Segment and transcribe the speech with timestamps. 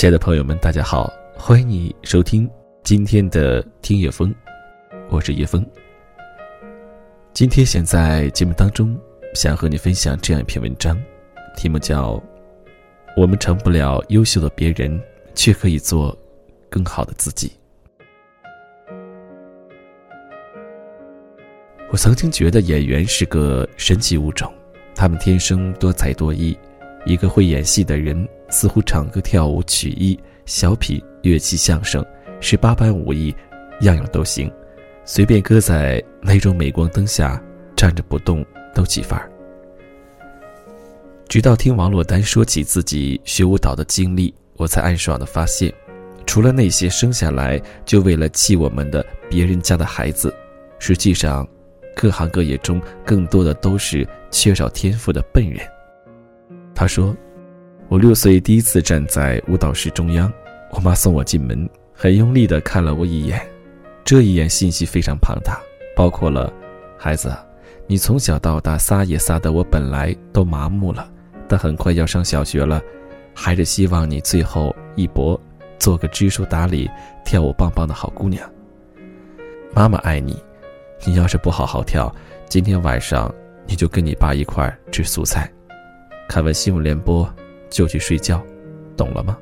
[0.00, 2.50] 亲爱的朋友们，大家好，欢迎你收听
[2.82, 4.34] 今天的听叶风，
[5.10, 5.62] 我是叶风。
[7.34, 8.98] 今天想在节目当中
[9.34, 10.98] 想和你分享这样一篇文章，
[11.54, 12.14] 题目叫
[13.14, 14.98] 《我们成不了优秀的别人，
[15.34, 16.16] 却可以做
[16.70, 17.52] 更好的自己》。
[21.90, 24.50] 我曾经觉得演员是个神奇物种，
[24.94, 26.58] 他们天生多才多艺。
[27.06, 32.04] 一个会演戏的人，似乎唱歌、跳舞、曲艺、小品、乐器、相声，
[32.40, 33.34] 是八般武艺，
[33.82, 34.50] 样样都行，
[35.04, 37.42] 随便搁在那种镁光灯下
[37.76, 39.30] 站着不动都起范儿。
[41.28, 45.72] 直到听王珞丹说起自己学舞蹈的经历，我才暗爽的发现，
[46.26, 50.34] 除了那些生下来就为了气我们的别人家的孩子，
[50.80, 51.46] 实际上，
[51.94, 55.64] 各行各业中更多的都是缺少天赋的笨人。
[56.74, 57.16] 他说
[57.90, 60.32] ：“我六岁第一次站在舞蹈室中央，
[60.70, 63.44] 我妈送我进门，很用力地看了我一眼。
[64.04, 65.60] 这一眼信息非常庞大，
[65.96, 66.52] 包括了：
[66.96, 67.36] 孩子，
[67.88, 71.10] 你从小到大撒野撒的我本来都麻木了，
[71.48, 72.80] 但很快要上小学了，
[73.34, 75.38] 还是希望你最后一搏，
[75.76, 76.88] 做个知书达理、
[77.24, 78.48] 跳舞棒棒的好姑娘。
[79.74, 80.40] 妈妈爱你，
[81.04, 82.14] 你要是不好好跳，
[82.48, 83.34] 今天晚上
[83.66, 85.50] 你就跟你爸一块儿吃素菜。”
[86.30, 87.28] 看完新闻联播，
[87.70, 88.44] 就去睡觉，
[88.96, 89.38] 懂了吗？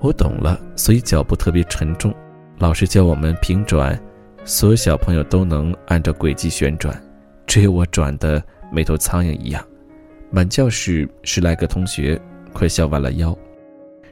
[0.00, 2.14] 我懂了，所以脚步特别沉重。
[2.58, 3.98] 老师教我们平转，
[4.44, 7.00] 所有小朋友都能按照轨迹旋转，
[7.46, 9.64] 只有我转的没头苍蝇一样。
[10.30, 12.20] 满教室十来个同学
[12.52, 13.36] 快笑弯了腰，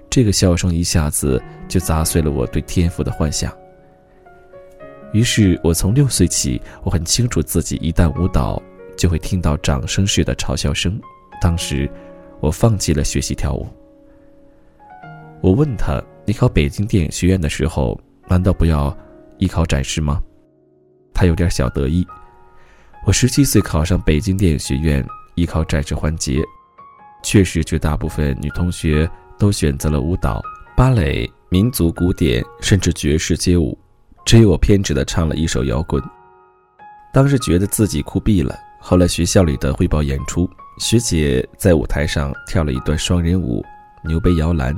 [0.08, 3.52] 这个笑声一下子就砸碎了我对天赋的幻想。
[5.12, 8.62] 于是我从六岁起，我很清楚自己一旦舞蹈。
[8.96, 11.00] 就会听到掌声式的嘲笑声。
[11.40, 11.90] 当时，
[12.40, 13.66] 我放弃了学习跳舞。
[15.40, 18.96] 我问他：“你考北京电影学院的时候，难道不要
[19.38, 20.22] 艺考展示吗？”
[21.12, 22.06] 他有点小得意。
[23.06, 26.40] 我十七岁考上北京电影学院艺考展示环节，
[27.22, 30.42] 确实绝大部分女同学都选择了舞蹈、
[30.74, 33.78] 芭蕾、民族古典，甚至爵士街舞，
[34.24, 36.02] 只有我偏执的唱了一首摇滚。
[37.12, 38.56] 当时觉得自己酷毙了。
[38.80, 40.48] 后来学校里的汇报演出，
[40.78, 43.64] 学姐在舞台上跳了一段双人舞，
[44.04, 44.74] 牛背摇篮，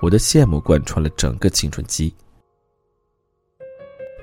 [0.00, 2.12] 我的羡慕贯穿了整个青春期。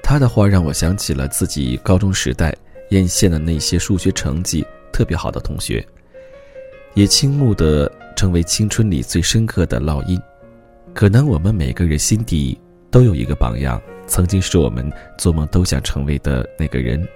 [0.04, 2.56] 她的话让我想起了自己高中时代
[2.90, 5.86] 艳羡的那些数学成绩特别好的同学，
[6.96, 10.20] 也倾慕的成为青春里最深刻的烙印。
[10.94, 12.60] 可能我们每个人心底
[12.92, 17.08] 都有一个榜样，曾经是我们做梦都想成为的那个人。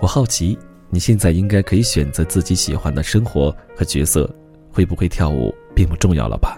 [0.00, 0.58] 我好奇。
[0.94, 4.32] 你现在应该可以选择自己喜欢的生活和角色，
[4.70, 6.56] 会不会跳舞并不重要了吧？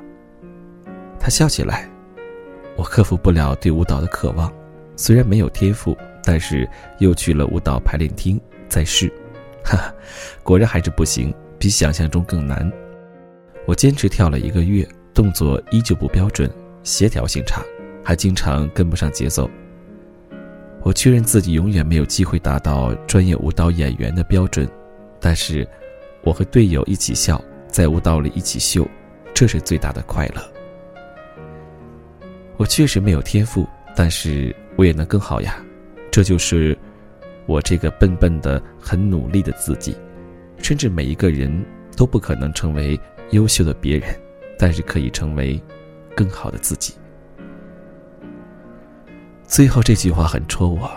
[1.18, 1.88] 他笑起来，
[2.76, 4.52] 我克服不了对舞蹈的渴望，
[4.94, 8.38] 虽然没有天赋，但是又去了舞蹈排练厅
[8.68, 9.10] 再试，
[9.64, 9.94] 哈哈，
[10.42, 12.70] 果然还是不行，比想象中更难。
[13.64, 16.50] 我坚持跳了一个月，动作依旧不标准，
[16.82, 17.62] 协调性差，
[18.04, 19.50] 还经常跟不上节奏。
[20.82, 24.68] 我确认自己永远没有机会达到专业舞蹈演员的标准，
[25.20, 25.66] 但是，
[26.22, 28.86] 我和队友一起笑，在舞蹈里一起秀，
[29.34, 30.42] 这是最大的快乐。
[32.56, 35.62] 我确实没有天赋，但是我也能更好呀，
[36.10, 36.76] 这就是
[37.46, 39.96] 我这个笨笨的、很努力的自己。
[40.58, 41.64] 甚至每一个人
[41.96, 42.98] 都不可能成为
[43.30, 44.08] 优秀的别人，
[44.58, 45.60] 但是可以成为
[46.16, 46.94] 更好的自己。
[49.46, 50.90] 最后这句话很戳我，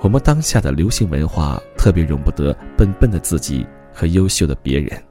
[0.00, 5.02] 我们当下的流行文化特别容不得笨笨的自己和优秀的别人，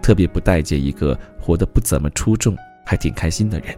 [0.00, 3.76] 特别不待见一个活得不怎么出众还挺开心的人。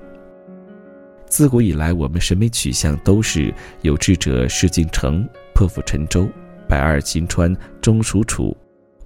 [1.27, 3.53] 自古以来，我们审美取向都是
[3.83, 6.29] 有志者事竟成，破釜沉舟，
[6.69, 8.57] 百二秦川终属楚，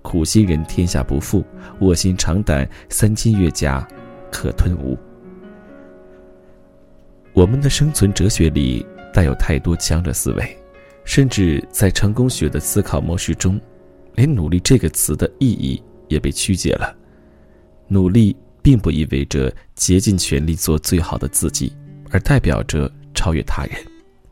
[0.03, 1.43] 苦心人天下不负，
[1.81, 3.89] 卧薪尝胆三千越甲
[4.31, 4.99] 可吞吴。
[7.33, 8.87] 我们的生存哲学里。
[9.13, 10.57] 带有太多强者思维，
[11.05, 13.61] 甚至在成功学的思考模式中，
[14.15, 16.97] 连“努力”这个词的意义也被曲解了。
[17.89, 21.73] 努力并不意味着竭尽全力做最好的自己，
[22.11, 23.75] 而代表着超越他人，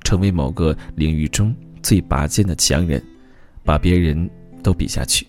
[0.05, 3.03] 成为某个领域中最拔尖的强人，
[3.65, 4.31] 把别人
[4.63, 5.27] 都比下去。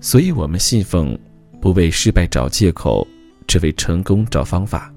[0.00, 1.18] 所以，我们信奉
[1.60, 3.06] 不为失败找借口，
[3.46, 4.92] 只为成功找方法。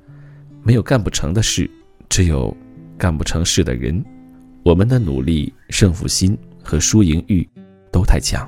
[0.63, 1.69] 没有干不成的事，
[2.09, 2.56] 只有。
[3.00, 4.04] 干不成事的人，
[4.62, 7.48] 我们的努力、胜负心和输赢欲
[7.92, 8.48] 都太强。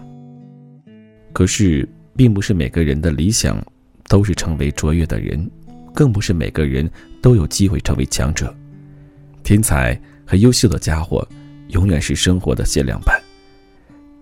[1.31, 1.87] 可是，
[2.17, 3.65] 并不是每个人的理想
[4.09, 5.49] 都是成为卓越的人，
[5.95, 6.87] 更不是每个人
[7.21, 8.53] 都有机会成为强者。
[9.41, 11.25] 天才和优秀的家伙，
[11.69, 13.17] 永远是生活的限量版。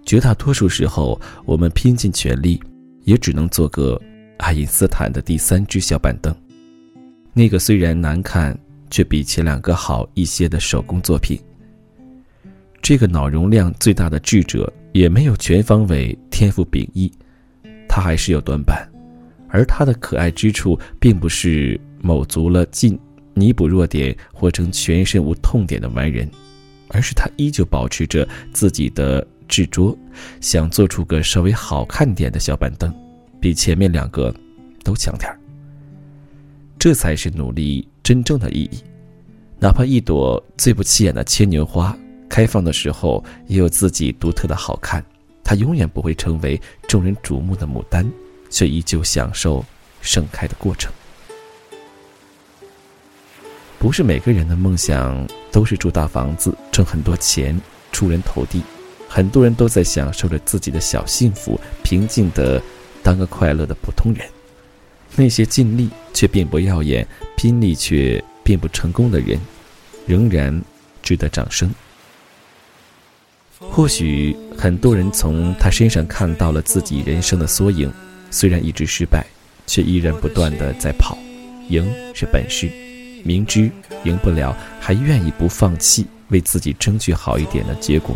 [0.06, 2.62] 绝大多数时候，我们拼尽全力，
[3.04, 4.00] 也只能做个
[4.38, 6.34] 爱因斯坦的第三只小板凳。
[7.34, 8.58] 那个虽然难看，
[8.90, 11.40] 却比前两个好一些的手工作品。
[12.82, 17.12] 这个脑容量最大的智者，也没有全方位天赋秉异，
[17.88, 18.90] 他还是有短板。
[19.50, 22.98] 而他的可爱之处，并不是卯足了劲
[23.34, 26.30] 弥补弱点，活成全身无痛点的完人，
[26.90, 29.98] 而是他依旧保持着自己的执着，
[30.40, 32.94] 想做出个稍微好看点的小板凳，
[33.40, 34.34] 比前面两个
[34.84, 35.40] 都强点儿。
[36.78, 38.84] 这才是努力真正的意义。
[39.60, 41.96] 哪怕一朵最不起眼的牵牛花，
[42.28, 45.06] 开放的时候也有自己独特的好看，
[45.44, 48.04] 它永远不会成为众人瞩目的牡丹。
[48.50, 49.64] 却依旧享受
[50.02, 50.92] 盛开的过程。
[53.78, 57.62] 不是每个人的梦想都是住大房子、挣很多钱、
[57.92, 58.64] 出人头地，
[59.08, 62.60] 很多人都在享受着自己的小幸福，平静的
[63.04, 64.28] 当个快乐的普通人。
[65.16, 69.40] 那些尽力却并不耀眼、拼力却并不成功的人，
[70.06, 70.62] 仍然
[71.02, 71.70] 值得掌声。
[73.60, 77.92] 或许很多人从他身上看到了自己人生的缩影。
[78.32, 79.26] 虽然一直失败，
[79.66, 81.18] 却依然不断的在跑。
[81.70, 82.70] 赢是本事，
[83.24, 83.72] 明知
[84.04, 88.16] 赢不了，还愿意不放弃，为自己争取好一点的结果，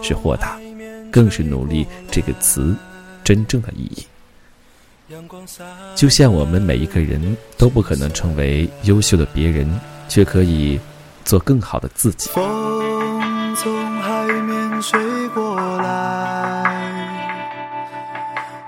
[0.00, 0.60] 是豁达，
[1.10, 2.74] 更是努力这个词
[3.24, 4.06] 真正的意义。
[5.94, 9.68] 就像我们每一个人都不可能成为优秀的别人，
[10.08, 10.78] 却可以
[11.24, 12.28] 做更好的自己。
[12.30, 17.08] 风从海面吹过来。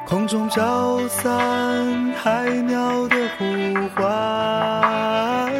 [0.07, 3.45] 空中飘散海鸟的呼
[3.95, 5.53] 唤，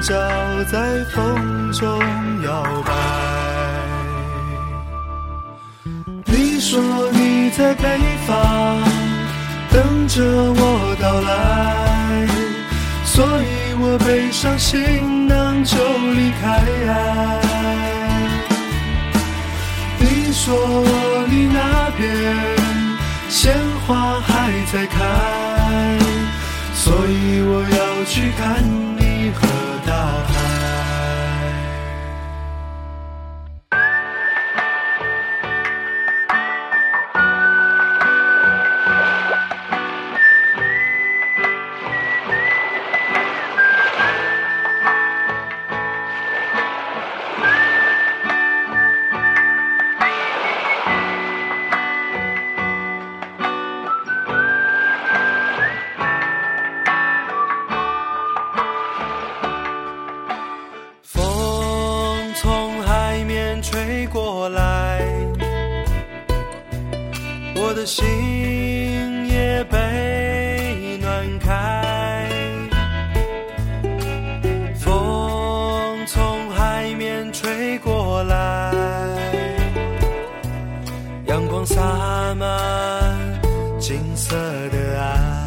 [0.00, 0.14] 角
[0.70, 1.98] 在风中
[2.44, 2.92] 摇摆。
[6.26, 6.80] 你说
[7.12, 8.82] 你在北方
[9.70, 12.26] 等着我到来，
[13.04, 13.68] 所以。
[13.80, 16.60] 我背上行囊就离开。
[20.00, 22.36] 你说你那边
[23.28, 23.54] 鲜
[23.86, 24.96] 花还在开，
[26.74, 28.64] 所以我要去看
[28.98, 29.46] 你和
[67.88, 68.04] 心
[69.30, 72.28] 也被暖开，
[74.78, 78.74] 风从海面吹过来，
[81.24, 83.40] 阳光洒满
[83.80, 84.36] 金色
[84.68, 85.37] 的岸。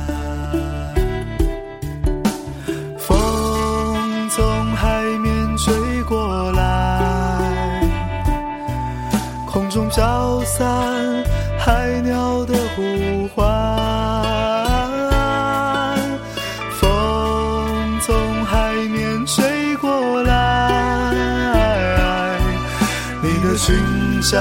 [24.22, 24.40] 笑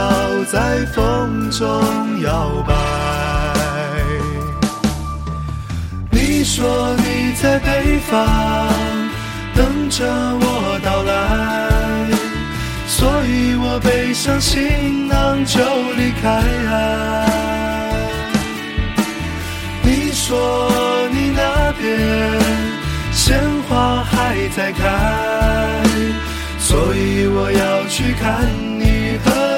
[0.53, 1.67] 在风中
[2.23, 2.75] 摇摆。
[6.11, 8.19] 你说你在北方
[9.55, 11.71] 等着我到来。
[12.87, 15.59] 所以我背上行囊就
[15.97, 16.43] 离开。
[19.83, 20.71] 你说
[21.11, 21.89] 你那边
[23.13, 24.83] 鲜花还在开，
[26.59, 28.47] 所以我要去看
[28.79, 29.19] 你。
[29.25, 29.50] 和